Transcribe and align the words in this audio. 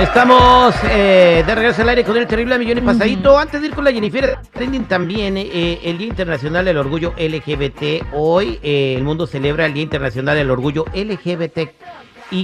Estamos 0.00 0.74
eh, 0.84 1.44
de 1.46 1.54
regreso 1.54 1.82
al 1.82 1.90
aire 1.90 2.04
con 2.04 2.16
el 2.16 2.26
terrible 2.26 2.58
millón 2.58 2.78
y 2.78 2.80
pasadito. 2.80 3.38
Antes 3.38 3.60
de 3.60 3.66
ir 3.66 3.74
con 3.74 3.84
la 3.84 3.92
Jennifer, 3.92 4.38
trending 4.50 4.84
también 4.84 5.36
eh, 5.36 5.78
el 5.84 5.98
Día 5.98 6.06
Internacional 6.06 6.64
del 6.64 6.78
Orgullo 6.78 7.12
LGBT. 7.18 8.06
Hoy 8.14 8.58
eh, 8.62 8.94
el 8.96 9.04
mundo 9.04 9.26
celebra 9.26 9.66
el 9.66 9.74
Día 9.74 9.82
Internacional 9.82 10.38
del 10.38 10.50
Orgullo 10.50 10.86
LGBTIQ 10.94 12.40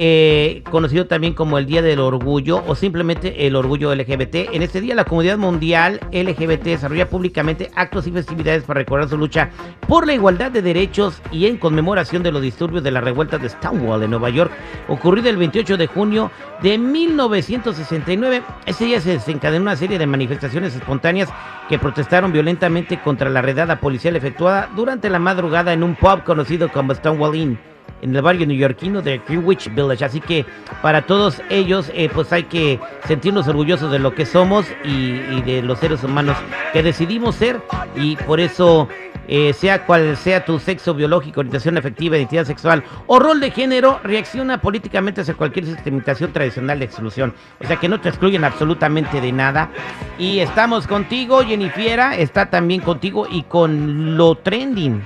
eh, 0.00 0.62
conocido 0.70 1.06
también 1.06 1.34
como 1.34 1.58
el 1.58 1.66
Día 1.66 1.82
del 1.82 1.98
Orgullo 1.98 2.62
o 2.68 2.76
simplemente 2.76 3.48
el 3.48 3.56
Orgullo 3.56 3.92
LGBT. 3.92 4.52
En 4.52 4.62
este 4.62 4.80
día 4.80 4.94
la 4.94 5.04
comunidad 5.04 5.38
mundial 5.38 5.98
LGBT 6.12 6.62
desarrolla 6.62 7.10
públicamente 7.10 7.70
actos 7.74 8.06
y 8.06 8.12
festividades 8.12 8.62
para 8.62 8.78
recordar 8.78 9.08
su 9.08 9.18
lucha 9.18 9.50
por 9.88 10.06
la 10.06 10.14
igualdad 10.14 10.52
de 10.52 10.62
derechos 10.62 11.20
y 11.32 11.46
en 11.46 11.56
conmemoración 11.56 12.22
de 12.22 12.30
los 12.30 12.42
disturbios 12.42 12.84
de 12.84 12.92
la 12.92 13.00
revuelta 13.00 13.38
de 13.38 13.48
Stonewall 13.48 14.04
en 14.04 14.10
Nueva 14.10 14.30
York, 14.30 14.52
ocurrido 14.86 15.30
el 15.30 15.36
28 15.36 15.76
de 15.76 15.86
junio 15.88 16.30
de 16.62 16.78
1969. 16.78 18.42
Ese 18.66 18.84
día 18.84 19.00
se 19.00 19.10
desencadenó 19.10 19.62
una 19.62 19.76
serie 19.76 19.98
de 19.98 20.06
manifestaciones 20.06 20.76
espontáneas 20.76 21.28
que 21.68 21.80
protestaron 21.80 22.32
violentamente 22.32 23.00
contra 23.02 23.30
la 23.30 23.42
redada 23.42 23.80
policial 23.80 24.14
efectuada 24.14 24.68
durante 24.76 25.10
la 25.10 25.18
madrugada 25.18 25.72
en 25.72 25.82
un 25.82 25.96
pub 25.96 26.22
conocido 26.22 26.68
como 26.68 26.94
Stonewall 26.94 27.34
Inn 27.34 27.58
en 28.02 28.14
el 28.14 28.22
barrio 28.22 28.46
neoyorquino 28.46 29.02
de 29.02 29.18
Greenwich 29.26 29.72
Village. 29.74 30.04
Así 30.04 30.20
que 30.20 30.44
para 30.82 31.02
todos 31.02 31.42
ellos, 31.50 31.90
eh, 31.94 32.08
pues 32.12 32.32
hay 32.32 32.44
que 32.44 32.78
sentirnos 33.06 33.48
orgullosos 33.48 33.90
de 33.90 33.98
lo 33.98 34.14
que 34.14 34.26
somos 34.26 34.66
y, 34.84 35.40
de 35.42 35.62
los 35.62 35.78
seres 35.78 36.02
humanos 36.02 36.36
que 36.72 36.82
decidimos 36.82 37.34
ser 37.36 37.60
y 37.94 38.16
por 38.16 38.40
eso 38.40 38.88
eh, 39.28 39.52
sea 39.52 39.84
cual 39.84 40.16
sea 40.16 40.44
tu 40.44 40.58
sexo 40.58 40.94
biológico, 40.94 41.40
orientación 41.40 41.76
afectiva, 41.76 42.16
identidad 42.16 42.44
sexual 42.44 42.82
o 43.06 43.18
rol 43.18 43.40
de 43.40 43.50
género, 43.50 44.00
reacciona 44.02 44.60
políticamente 44.60 45.20
hacia 45.20 45.34
cualquier 45.34 45.66
sistematización 45.66 46.32
tradicional 46.32 46.78
de 46.78 46.86
exclusión. 46.86 47.34
O 47.60 47.66
sea 47.66 47.76
que 47.76 47.88
no 47.88 48.00
te 48.00 48.08
excluyen 48.08 48.44
absolutamente 48.44 49.20
de 49.20 49.32
nada. 49.32 49.70
Y 50.18 50.40
estamos 50.40 50.86
contigo, 50.86 51.44
Jennifiera, 51.44 52.16
está 52.16 52.48
también 52.50 52.80
contigo 52.80 53.26
y 53.30 53.42
con 53.42 54.16
lo 54.16 54.34
trending 54.36 55.02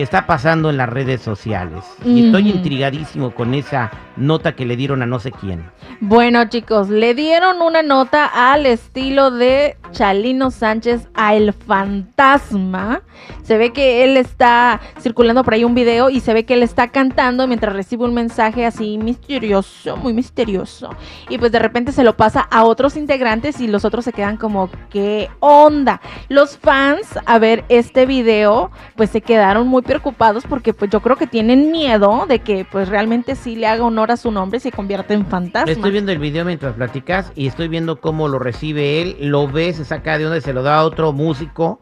que 0.00 0.04
está 0.04 0.26
pasando 0.26 0.70
en 0.70 0.78
las 0.78 0.88
redes 0.88 1.20
sociales. 1.20 1.84
Y 2.06 2.24
estoy 2.24 2.48
intrigadísimo 2.48 3.34
con 3.34 3.52
esa 3.52 3.90
nota 4.16 4.56
que 4.56 4.64
le 4.64 4.74
dieron 4.74 5.02
a 5.02 5.06
no 5.06 5.20
sé 5.20 5.30
quién. 5.30 5.70
Bueno, 6.00 6.42
chicos, 6.48 6.88
le 6.88 7.14
dieron 7.14 7.60
una 7.60 7.82
nota 7.82 8.24
al 8.24 8.64
estilo 8.64 9.30
de 9.30 9.76
Chalino 9.90 10.50
Sánchez 10.50 11.08
a 11.12 11.34
El 11.34 11.52
Fantasma. 11.52 13.02
Se 13.42 13.58
ve 13.58 13.74
que 13.74 14.04
él 14.04 14.16
está 14.16 14.80
circulando 15.00 15.44
por 15.44 15.52
ahí 15.52 15.64
un 15.64 15.74
video 15.74 16.08
y 16.08 16.20
se 16.20 16.32
ve 16.32 16.44
que 16.44 16.54
él 16.54 16.62
está 16.62 16.88
cantando 16.88 17.46
mientras 17.46 17.74
recibe 17.74 18.04
un 18.04 18.14
mensaje 18.14 18.64
así 18.64 18.96
misterioso, 18.96 19.98
muy 19.98 20.14
misterioso. 20.14 20.88
Y 21.28 21.36
pues 21.36 21.52
de 21.52 21.58
repente 21.58 21.92
se 21.92 22.04
lo 22.04 22.16
pasa 22.16 22.40
a 22.40 22.64
otros 22.64 22.96
integrantes 22.96 23.60
y 23.60 23.66
los 23.66 23.84
otros 23.84 24.06
se 24.06 24.12
quedan 24.12 24.38
como, 24.38 24.70
¿qué 24.88 25.28
onda? 25.40 26.00
Los 26.28 26.56
fans 26.56 27.18
a 27.26 27.38
ver 27.38 27.64
este 27.68 28.06
video 28.06 28.70
pues 28.96 29.10
se 29.10 29.20
quedaron 29.20 29.68
muy 29.68 29.82
preocupados 29.90 30.44
porque 30.48 30.72
pues 30.72 30.88
yo 30.88 31.00
creo 31.00 31.16
que 31.16 31.26
tienen 31.26 31.72
miedo 31.72 32.24
de 32.28 32.38
que 32.38 32.64
pues 32.64 32.88
realmente 32.88 33.34
sí 33.34 33.56
le 33.56 33.66
haga 33.66 33.82
honor 33.82 34.12
a 34.12 34.16
su 34.16 34.30
nombre 34.30 34.58
y 34.58 34.60
se 34.60 34.70
convierta 34.70 35.14
en 35.14 35.26
fantasma. 35.26 35.68
Estoy 35.68 35.90
viendo 35.90 36.12
el 36.12 36.20
video 36.20 36.44
mientras 36.44 36.74
platicas 36.74 37.32
y 37.34 37.48
estoy 37.48 37.66
viendo 37.66 38.00
cómo 38.00 38.28
lo 38.28 38.38
recibe 38.38 39.02
él, 39.02 39.16
lo 39.20 39.48
ve, 39.48 39.72
se 39.72 39.84
saca 39.84 40.16
de 40.16 40.38
y 40.38 40.40
se 40.42 40.52
lo 40.52 40.62
da 40.62 40.76
a 40.76 40.84
otro 40.84 41.12
músico. 41.12 41.80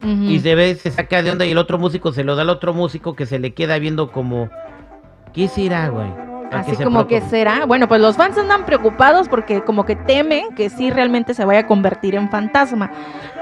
Y 0.00 0.38
se 0.38 0.54
ve, 0.54 0.76
se 0.76 0.92
saca 0.92 1.20
de 1.24 1.32
onda 1.32 1.44
y 1.44 1.50
el 1.50 1.58
otro 1.58 1.76
músico 1.76 2.12
se 2.12 2.22
lo 2.22 2.36
da 2.36 2.42
al 2.42 2.50
otro 2.50 2.72
músico 2.72 3.16
que 3.16 3.26
se 3.26 3.40
le 3.40 3.52
queda 3.52 3.80
viendo 3.80 4.12
como, 4.12 4.48
¿qué 5.32 5.48
será, 5.48 5.88
güey? 5.88 6.06
Así 6.52 6.76
como 6.76 7.08
que 7.08 7.20
será. 7.22 7.66
Bueno, 7.66 7.88
pues 7.88 8.00
los 8.00 8.16
fans 8.16 8.38
andan 8.38 8.66
preocupados 8.66 9.28
porque 9.28 9.62
como 9.62 9.84
que 9.84 9.96
temen 9.96 10.54
que 10.54 10.70
sí 10.70 10.92
realmente 10.92 11.34
se 11.34 11.44
vaya 11.44 11.60
a 11.60 11.66
convertir 11.66 12.14
en 12.14 12.30
fantasma. 12.30 12.92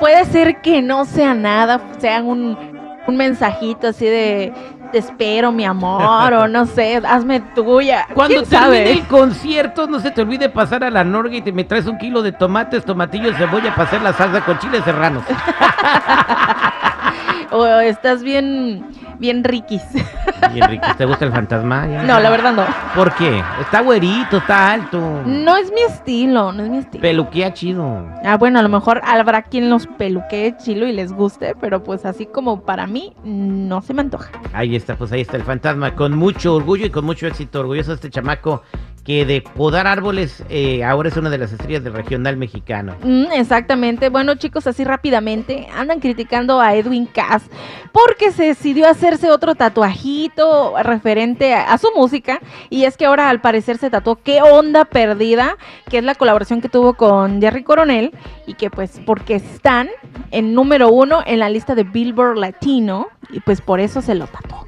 Puede 0.00 0.24
ser 0.24 0.62
que 0.62 0.80
no 0.80 1.04
sea 1.04 1.34
nada, 1.34 1.82
sea 1.98 2.22
un 2.22 2.75
un 3.06 3.16
mensajito 3.16 3.88
así 3.88 4.06
de 4.06 4.52
te 4.92 4.98
espero, 4.98 5.52
mi 5.52 5.64
amor, 5.64 6.32
o 6.32 6.48
no 6.48 6.66
sé, 6.66 7.00
hazme 7.06 7.40
tuya. 7.54 8.06
Cuando 8.14 8.42
termine 8.42 8.92
el 8.92 9.06
concierto, 9.06 9.86
no 9.86 10.00
se 10.00 10.10
te 10.10 10.22
olvide 10.22 10.48
pasar 10.48 10.84
a 10.84 10.90
la 10.90 11.04
Norga 11.04 11.36
y 11.36 11.42
te 11.42 11.52
me 11.52 11.64
traes 11.64 11.86
un 11.86 11.98
kilo 11.98 12.22
de 12.22 12.32
tomates, 12.32 12.84
tomatillos, 12.84 13.36
cebolla 13.36 13.74
para 13.74 13.88
hacer 13.88 14.02
la 14.02 14.12
salsa 14.12 14.44
con 14.44 14.58
chiles 14.58 14.84
serranos. 14.84 15.24
o 17.50 17.66
estás 17.66 18.22
bien 18.22 18.84
bien 19.18 19.44
riquis. 19.44 19.82
Bien 20.52 20.68
riquis. 20.68 20.96
¿Te 20.96 21.04
gusta 21.04 21.24
el 21.24 21.32
fantasma? 21.32 21.86
No, 21.86 22.20
la 22.20 22.30
verdad 22.30 22.52
no. 22.52 22.64
¿Por 22.94 23.12
qué? 23.14 23.42
Está 23.60 23.80
güerito, 23.80 24.36
está 24.38 24.72
alto. 24.72 25.22
No 25.26 25.56
es 25.56 25.72
mi 25.72 25.82
estilo, 25.82 26.52
no 26.52 26.62
es 26.62 26.70
mi 26.70 26.78
estilo. 26.78 27.02
Peluquea 27.02 27.52
chido. 27.52 28.06
Ah, 28.24 28.36
bueno, 28.36 28.58
a 28.58 28.62
lo 28.62 28.68
mejor 28.68 29.00
habrá 29.04 29.42
quien 29.42 29.68
los 29.70 29.86
peluquee 29.86 30.56
chido 30.58 30.86
y 30.86 30.92
les 30.92 31.12
guste, 31.12 31.54
pero 31.60 31.82
pues 31.82 32.04
así 32.06 32.26
como 32.26 32.62
para 32.62 32.86
mí, 32.86 33.12
no 33.24 33.82
se 33.82 33.92
me 33.94 34.02
antoja. 34.02 34.30
Ahí 34.52 34.76
está, 34.76 34.96
pues 34.96 35.10
ahí 35.12 35.22
está 35.22 35.36
el 35.36 35.42
fantasma, 35.42 35.94
con 35.94 36.16
mucho 36.16 36.54
orgullo 36.54 36.86
y 36.86 36.90
con 36.90 37.04
mucho 37.04 37.26
éxito. 37.26 37.60
Orgulloso 37.60 37.92
este 37.92 38.10
chamaco 38.10 38.62
que 39.06 39.24
de 39.24 39.40
podar 39.40 39.86
árboles 39.86 40.42
eh, 40.50 40.82
ahora 40.82 41.08
es 41.08 41.16
una 41.16 41.30
de 41.30 41.38
las 41.38 41.52
estrellas 41.52 41.84
del 41.84 41.92
regional 41.92 42.36
mexicano. 42.36 42.96
Mm, 43.04 43.30
exactamente. 43.32 44.08
Bueno, 44.08 44.34
chicos, 44.34 44.66
así 44.66 44.82
rápidamente 44.82 45.68
andan 45.72 46.00
criticando 46.00 46.60
a 46.60 46.74
Edwin 46.74 47.06
Cass 47.06 47.44
porque 47.92 48.32
se 48.32 48.46
decidió 48.46 48.88
hacerse 48.88 49.30
otro 49.30 49.54
tatuajito 49.54 50.74
referente 50.82 51.54
a, 51.54 51.78
su 51.78 51.88
música 51.94 52.40
y 52.68 52.84
es 52.84 52.96
que 52.96 53.06
ahora 53.06 53.30
al 53.30 53.40
parecer 53.40 53.78
se 53.78 53.90
tatuó 53.90 54.16
Qué 54.16 54.42
onda 54.42 54.84
perdida, 54.84 55.56
que 55.88 55.98
es 55.98 56.04
la 56.04 56.16
colaboración 56.16 56.60
que 56.60 56.68
tuvo 56.68 56.94
con 56.94 57.40
Jerry 57.40 57.62
Coronel 57.62 58.12
y 58.46 58.54
que 58.54 58.70
pues 58.70 59.00
porque 59.06 59.36
están 59.36 59.88
en 60.32 60.52
número 60.52 60.88
uno 60.88 61.22
en 61.24 61.38
la 61.38 61.48
lista 61.48 61.76
de 61.76 61.84
Billboard 61.84 62.38
Latino 62.38 63.06
y 63.30 63.38
pues 63.40 63.60
por 63.60 63.78
eso 63.78 64.02
se 64.02 64.16
lo 64.16 64.26
tatuó. 64.26 64.65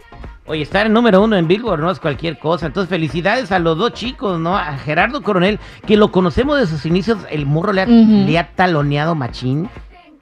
Oye, 0.49 0.63
estar 0.63 0.87
en 0.87 0.95
número 0.95 1.23
uno 1.23 1.37
en 1.37 1.47
Billboard 1.47 1.81
no 1.81 1.91
es 1.91 2.01
cualquier 2.01 2.39
cosa. 2.39 2.67
Entonces, 2.67 2.89
felicidades 2.89 3.53
a 3.53 3.59
los 3.59 3.77
dos 3.77 3.93
chicos, 3.93 4.41
¿no? 4.41 4.57
A 4.57 4.79
Gerardo 4.79 5.23
Coronel, 5.23 5.61
que 5.87 5.99
lo 5.99 6.11
conocemos 6.11 6.59
de 6.59 6.67
sus 6.67 6.87
inicios. 6.87 7.19
El 7.31 7.45
morro 7.45 7.75
le 7.75 8.39
ha, 8.39 8.49
taloneado 8.55 9.15
machín. 9.15 9.69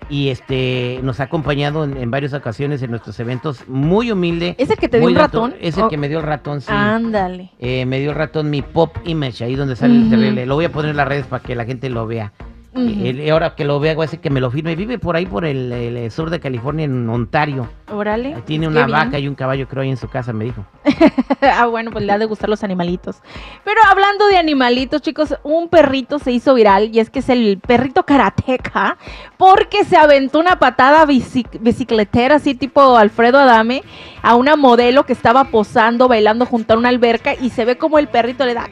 Y 0.08 0.28
este 0.28 1.00
nos 1.02 1.18
ha 1.18 1.24
acompañado 1.24 1.84
en, 1.84 2.10
varias 2.10 2.32
ocasiones 2.32 2.82
en 2.82 2.90
nuestros 2.90 3.18
eventos. 3.20 3.68
Muy 3.68 4.10
humilde. 4.10 4.56
¿Ese 4.58 4.76
que 4.76 4.88
te 4.88 4.98
dio 4.98 5.08
un 5.08 5.14
ratón? 5.14 5.54
Ese 5.60 5.82
que 5.88 5.96
me 5.96 6.08
dio 6.08 6.18
el 6.18 6.24
ratón, 6.24 6.60
sí. 6.60 6.68
Ándale. 6.70 7.50
Eh, 7.60 7.86
me 7.86 8.00
dio 8.00 8.10
el 8.10 8.16
ratón 8.16 8.50
mi 8.50 8.62
pop 8.62 8.96
image, 9.04 9.44
ahí 9.44 9.54
donde 9.54 9.76
sale 9.76 9.94
el 9.94 10.10
terrible. 10.10 10.44
Lo 10.46 10.56
voy 10.56 10.64
a 10.64 10.72
poner 10.72 10.90
en 10.90 10.96
las 10.96 11.08
redes 11.08 11.26
para 11.26 11.42
que 11.42 11.54
la 11.54 11.64
gente 11.64 11.88
lo 11.88 12.06
vea. 12.06 12.32
Y 12.76 13.28
ahora 13.30 13.54
que 13.54 13.64
lo 13.64 13.80
a 13.80 13.94
decir 13.94 14.20
que 14.20 14.30
me 14.30 14.40
lo 14.40 14.50
firme. 14.50 14.74
Vive 14.76 14.98
por 14.98 15.16
ahí, 15.16 15.26
por 15.26 15.44
el, 15.44 16.10
sur 16.10 16.30
de 16.30 16.40
California, 16.40 16.84
en 16.84 17.08
Ontario. 17.08 17.68
Órale. 17.90 18.36
Tiene 18.44 18.68
una 18.68 18.86
vaca 18.86 19.18
y 19.18 19.28
un 19.28 19.34
caballo, 19.34 19.68
creo, 19.68 19.82
ahí 19.82 19.90
en 19.90 19.96
su 19.96 20.08
casa, 20.08 20.32
me 20.32 20.44
dijo. 20.44 20.64
ah, 21.40 21.66
bueno, 21.66 21.90
pues 21.90 22.04
le 22.04 22.12
ha 22.12 22.18
de 22.18 22.26
gustar 22.26 22.48
los 22.48 22.62
animalitos. 22.64 23.22
Pero 23.64 23.80
hablando 23.88 24.26
de 24.26 24.38
animalitos, 24.38 25.02
chicos, 25.02 25.36
un 25.42 25.68
perrito 25.68 26.18
se 26.18 26.32
hizo 26.32 26.54
viral 26.54 26.90
y 26.94 27.00
es 27.00 27.10
que 27.10 27.20
es 27.20 27.28
el 27.28 27.58
perrito 27.64 28.04
karateca 28.04 28.96
porque 29.36 29.84
se 29.84 29.96
aventó 29.96 30.38
una 30.38 30.58
patada 30.58 31.06
bicicletera, 31.06 32.36
así 32.36 32.54
tipo 32.54 32.96
Alfredo 32.96 33.38
Adame, 33.38 33.82
a 34.22 34.34
una 34.34 34.56
modelo 34.56 35.04
que 35.04 35.12
estaba 35.12 35.44
posando, 35.44 36.08
bailando 36.08 36.46
junto 36.46 36.74
a 36.74 36.76
una 36.76 36.88
alberca 36.88 37.34
y 37.34 37.50
se 37.50 37.64
ve 37.64 37.76
como 37.78 37.98
el 37.98 38.08
perrito 38.08 38.44
le 38.44 38.54
da 38.54 38.68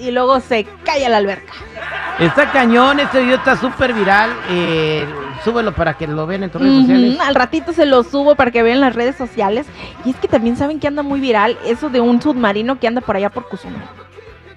y 0.00 0.10
luego 0.10 0.40
se 0.40 0.66
cae 0.84 1.06
a 1.06 1.08
la 1.08 1.18
alberca. 1.18 1.52
Está 2.18 2.52
cañón, 2.52 3.00
este 3.00 3.20
video 3.20 3.36
está 3.36 3.56
súper 3.56 3.92
viral. 3.92 4.30
Eh, 4.48 5.04
súbelo 5.44 5.72
para 5.72 5.94
que 5.94 6.06
lo 6.06 6.26
vean 6.26 6.44
en 6.44 6.50
tus 6.50 6.60
redes 6.60 6.82
sociales. 6.82 7.20
Al 7.20 7.34
ratito 7.34 7.72
se 7.72 7.86
lo 7.86 8.02
subo 8.04 8.36
para 8.36 8.50
que 8.50 8.62
vean 8.62 8.80
las 8.80 8.94
redes 8.94 9.16
sociales. 9.16 9.66
Y 10.04 10.10
es 10.10 10.16
que 10.16 10.28
también 10.28 10.56
saben 10.56 10.78
que 10.78 10.86
anda 10.86 11.02
muy 11.02 11.20
viral 11.20 11.58
eso 11.66 11.90
de 11.90 12.00
un 12.00 12.22
submarino 12.22 12.78
que 12.78 12.86
anda 12.86 13.00
por 13.00 13.16
allá 13.16 13.30
por 13.30 13.48
Cozumel. 13.48 13.82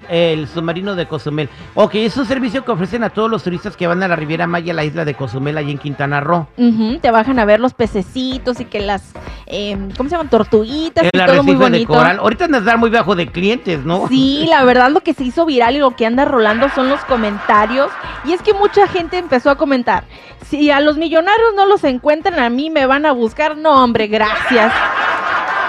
El 0.10 0.48
submarino 0.48 0.96
de 0.96 1.08
Cozumel. 1.08 1.50
Ok, 1.76 1.96
es 1.96 2.18
un 2.18 2.26
servicio 2.26 2.64
que 2.66 2.72
ofrecen 2.72 3.04
a 3.04 3.10
todos 3.10 3.30
los 3.30 3.44
turistas 3.44 3.76
que 3.78 3.88
van 3.88 4.02
a 4.04 4.08
la 4.08 4.16
Riviera 4.16 4.48
Maya, 4.48 4.74
la 4.74 4.84
isla 4.84 5.06
de 5.06 5.14
Cozumel, 5.14 5.58
allí 5.58 5.72
en 5.72 5.78
Quintana 5.78 6.20
Roo. 6.22 6.48
Ujú, 6.58 7.00
te 7.00 7.12
bajan 7.12 7.40
a 7.40 7.46
ver 7.46 7.60
los 7.60 7.74
pececitos 7.74 8.60
y 8.60 8.66
que 8.66 8.80
las, 8.80 9.12
em, 9.46 9.90
¿cómo 9.96 10.10
se 10.10 10.16
llaman? 10.16 10.30
Tortuguitas 10.30 11.04
y 11.06 11.08
El 11.08 11.12
todo 11.26 11.44
muy 11.44 11.54
arrecife 11.54 11.54
de 11.54 11.70
bonito. 11.72 11.94
coral. 11.94 12.20
Ahorita 12.20 12.46
han 12.46 12.52
de 12.52 12.58
estar 12.60 12.78
muy 12.78 12.90
bajo 12.90 13.16
de 13.16 13.28
clientes, 13.28 13.84
¿no? 13.86 14.08
Sí, 14.08 14.46
la 14.50 14.64
verdad 14.64 14.92
lo 14.92 15.02
que 15.02 15.14
se 15.14 15.24
hizo 15.24 15.46
viral 15.46 15.76
y 15.76 15.80
lo 15.80 15.92
que 15.96 16.06
anda 16.06 16.26
rolando 16.26 16.70
son 16.70 16.90
los 16.90 17.00
comentarios. 17.06 17.90
Y 18.26 18.34
es 18.34 18.42
que 18.42 18.54
mucha 18.54 18.88
gente 18.88 19.18
empezó 19.18 19.50
a 19.50 19.56
comentar, 19.56 20.04
si 20.50 20.72
a 20.72 20.80
los 20.80 20.98
millonarios 20.98 21.54
no 21.56 21.66
los 21.66 21.84
encuentran, 21.84 22.40
a 22.40 22.50
mí 22.50 22.70
me 22.70 22.86
van 22.86 23.06
a 23.06 23.12
buscar. 23.12 23.58
No, 23.58 23.84
hombre, 23.84 24.08
gracias. 24.08 24.72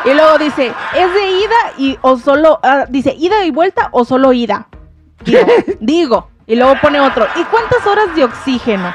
Y 0.08 0.14
luego 0.14 0.38
dice, 0.38 0.72
¿es 0.96 1.14
de 1.14 1.30
ida 1.30 1.72
y 1.76 1.98
o 2.00 2.16
solo, 2.16 2.60
ah, 2.62 2.86
dice, 2.88 3.14
ida 3.18 3.44
y 3.44 3.50
vuelta 3.50 3.90
o 3.92 4.06
solo 4.06 4.32
ida? 4.32 4.68
Digo, 5.22 5.46
digo. 5.80 6.28
Y 6.46 6.56
luego 6.56 6.76
pone 6.80 6.98
otro, 6.98 7.26
¿y 7.36 7.44
cuántas 7.44 7.86
horas 7.86 8.14
de 8.16 8.24
oxígeno? 8.24 8.94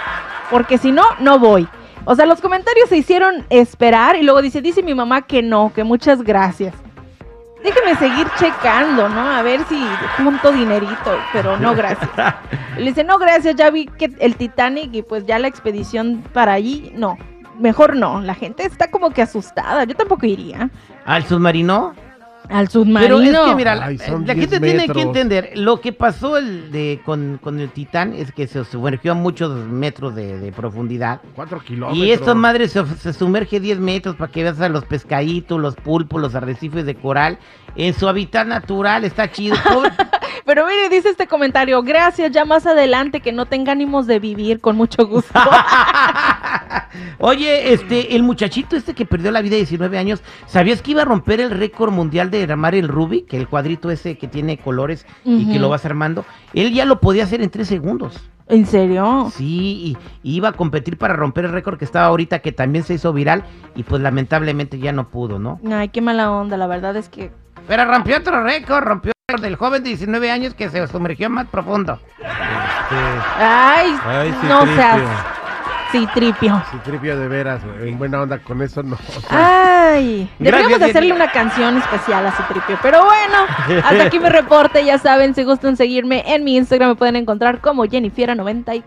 Porque 0.50 0.80
si 0.80 0.92
no, 0.92 1.04
no 1.20 1.38
voy. 1.38 1.68
O 2.06 2.16
sea, 2.16 2.26
los 2.26 2.42
comentarios 2.42 2.90
se 2.90 2.98
hicieron 2.98 3.46
esperar 3.52 4.16
y 4.16 4.24
luego 4.24 4.42
dice, 4.42 4.62
dice 4.62 4.82
mi 4.82 4.96
mamá 4.96 5.22
que 5.22 5.44
no, 5.44 5.72
que 5.76 5.84
muchas 5.84 6.24
gracias. 6.24 6.74
Déjeme 7.64 7.96
seguir 7.96 8.28
checando, 8.40 9.08
¿no? 9.08 9.22
A 9.22 9.44
ver 9.44 9.62
si 9.70 9.80
junto 10.18 10.52
dinerito, 10.52 11.18
pero 11.32 11.58
no 11.58 11.76
gracias. 11.76 12.10
Le 12.78 12.86
dice, 12.86 13.04
no 13.04 13.20
gracias, 13.20 13.56
ya 13.56 13.70
vi 13.70 13.86
que 13.86 14.10
el 14.20 14.36
Titanic 14.36 14.96
y 14.96 15.04
pues 15.04 15.28
ya 15.28 15.38
la 15.38 15.48
expedición 15.48 16.24
para 16.34 16.54
allí, 16.54 16.92
no. 16.96 17.20
Mejor 17.60 17.96
no, 17.96 18.22
la 18.22 18.36
gente 18.36 18.64
está 18.66 18.90
como 18.90 19.12
que 19.12 19.22
asustada, 19.22 19.84
yo 19.84 19.96
tampoco 19.96 20.26
iría 20.26 20.70
Al 21.06 21.24
submarino. 21.26 21.94
al 22.50 22.68
submarino. 22.68 23.18
Pero 23.20 23.22
es 23.22 23.50
que, 23.50 23.56
mira, 23.56 23.76
la, 23.76 23.86
Ay, 23.86 23.98
la 23.98 24.34
10 24.34 24.36
gente 24.36 24.60
tiene 24.60 24.88
que 24.90 25.02
entender, 25.02 25.52
lo 25.56 25.80
que 25.80 25.94
pasó 25.94 26.38
el 26.38 26.72
de, 26.72 27.02
con, 27.06 27.40
con 27.42 27.60
el 27.60 27.70
Titán 27.70 28.14
es 28.14 28.32
que 28.32 28.48
se 28.48 28.66
sumergió 28.66 29.14
a 29.14 29.16
muchos 29.16 29.52
metros 29.68 30.14
de, 30.16 30.40
de 30.40 30.52
profundidad. 30.52 31.22
Cuatro 31.36 31.60
kilómetros. 31.62 32.06
Y 32.06 32.12
esta 32.12 32.34
madre 32.34 32.68
se, 32.68 32.86
se 32.98 33.14
sumerge 33.14 33.60
10 33.60 33.80
metros 33.80 34.16
para 34.16 34.32
que 34.32 34.44
veas 34.44 34.60
a 34.60 34.68
los 34.70 34.86
pescaditos, 34.86 35.60
los 35.60 35.76
pulpos, 35.76 36.20
los 36.22 36.36
arrecifes 36.36 36.86
de 36.86 36.96
coral 36.96 37.38
en 37.76 37.94
su 37.94 38.08
hábitat 38.08 38.46
natural. 38.48 39.04
Está 39.06 39.32
chido. 39.32 39.56
Pero 40.46 40.66
mire, 40.68 40.90
dice 40.90 41.10
este 41.10 41.28
comentario, 41.28 41.82
gracias, 41.84 42.32
ya 42.32 42.44
más 42.44 42.66
adelante 42.66 43.22
que 43.22 43.32
no 43.32 43.46
tenga 43.46 43.72
ánimos 43.72 44.08
de 44.08 44.20
vivir, 44.20 44.60
con 44.60 44.76
mucho 44.76 45.08
gusto. 45.08 45.40
Oye, 47.20 47.74
este, 47.74 48.16
el 48.16 48.24
muchachito 48.24 48.76
este 48.76 48.94
que 48.94 49.06
perdió 49.06 49.32
la 49.32 49.42
vida 49.42 49.52
de 49.52 49.58
19 49.58 49.98
años, 49.98 50.22
¿sabías 50.48 50.82
que 50.82 50.92
iba 50.92 51.02
a 51.04 51.06
romper 51.06 51.40
el 51.40 51.52
récord 51.52 51.92
mundial 51.92 52.32
de 52.32 52.44
armar 52.44 52.76
el 52.76 52.88
Rubik? 52.88 53.28
Que 53.28 53.38
el 53.38 53.48
cuadrito 53.48 53.92
ese 53.92 54.18
que 54.18 54.28
tiene 54.28 54.58
colores 54.58 55.06
y 55.24 55.52
que 55.52 55.60
lo 55.60 55.70
vas 55.70 55.86
armando. 55.86 56.26
Él 56.54 56.74
ya 56.74 56.86
lo 56.86 57.00
podía 57.00 57.24
hacer 57.24 57.42
en 57.42 57.50
3 57.50 57.68
segundos. 57.68 58.30
¿En 58.50 58.66
serio? 58.66 59.32
Sí, 59.34 59.96
y, 60.24 60.30
y 60.30 60.36
iba 60.36 60.50
a 60.50 60.54
competir 60.54 60.98
para 60.98 61.16
romper 61.16 61.46
el 61.46 61.54
récord 61.54 61.78
que 61.78 61.86
estaba 61.86 62.08
ahorita, 62.08 62.40
que 62.40 62.52
también 62.52 62.84
se 62.84 62.94
hizo 62.94 63.14
viral, 63.14 63.44
y 63.76 63.84
pues 63.84 64.02
lamentablemente 64.02 64.80
ya 64.80 64.92
no 64.92 65.08
pudo, 65.10 65.40
¿no? 65.40 65.62
Ay, 65.72 65.90
qué 65.90 66.02
mala 66.02 66.32
onda, 66.32 66.58
la 66.58 66.68
verdad 66.68 66.96
es 66.98 67.08
que... 67.08 67.32
Pero 67.68 67.86
rompió 67.86 68.18
otro 68.18 68.44
récord, 68.44 68.84
rompió 68.84 69.12
el 69.12 69.34
récord 69.34 69.44
del 69.44 69.56
joven 69.56 69.84
de 69.84 69.90
19 69.90 70.30
años 70.30 70.54
que 70.54 70.70
se 70.70 70.86
sumergió 70.88 71.30
más 71.30 71.48
profundo. 71.48 71.98
Ay, 73.40 73.96
Ay, 74.06 74.36
sí, 74.42 74.48
no 74.48 74.66
seas... 74.66 75.02
Sí, 75.94 76.08
tripio. 76.12 76.60
Sí, 76.72 76.78
tripio 76.84 77.20
de 77.20 77.28
veras, 77.28 77.62
en 77.80 78.00
buena 78.00 78.24
onda 78.24 78.40
con 78.40 78.64
eso 78.64 78.82
no. 78.82 78.96
o. 78.96 79.00
Ay, 79.30 80.28
deberíamos 80.40 80.80
Gracias, 80.80 80.90
hacerle 80.90 81.14
una 81.14 81.32
canción 81.32 81.78
especial 81.78 82.26
a 82.26 82.32
Citripio. 82.32 82.80
Pero 82.82 83.04
bueno, 83.04 83.38
hasta 83.84 84.04
aquí 84.06 84.18
mi 84.18 84.28
reporte. 84.28 84.84
Ya 84.84 84.98
saben, 84.98 85.36
si 85.36 85.44
gustan 85.44 85.78
seguirme 85.78 86.24
en 86.26 86.44
mi 86.44 86.58
Instagram, 86.58 86.90
me 86.90 86.96
pueden 86.96 87.16
encontrar 87.16 87.62
como 87.62 87.86
Jennifiera94. 87.86 88.84